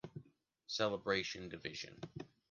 Celebration 0.65 1.47
division. 1.47 2.01